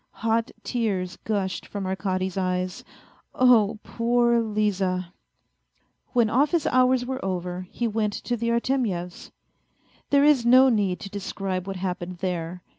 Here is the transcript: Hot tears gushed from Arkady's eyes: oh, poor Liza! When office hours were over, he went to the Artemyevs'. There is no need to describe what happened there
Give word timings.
Hot 0.25 0.49
tears 0.63 1.15
gushed 1.25 1.67
from 1.67 1.85
Arkady's 1.85 2.35
eyes: 2.35 2.83
oh, 3.35 3.77
poor 3.83 4.39
Liza! 4.41 5.13
When 6.13 6.27
office 6.27 6.65
hours 6.65 7.05
were 7.05 7.23
over, 7.23 7.67
he 7.69 7.87
went 7.87 8.13
to 8.13 8.35
the 8.35 8.49
Artemyevs'. 8.49 9.29
There 10.09 10.23
is 10.25 10.43
no 10.43 10.69
need 10.69 10.99
to 11.01 11.09
describe 11.11 11.67
what 11.67 11.75
happened 11.75 12.17
there 12.17 12.63